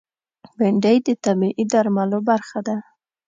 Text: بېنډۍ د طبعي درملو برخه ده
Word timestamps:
بېنډۍ 0.57 0.97
د 1.05 1.09
طبعي 1.23 1.63
درملو 1.71 2.19
برخه 2.29 2.59
ده 2.67 2.77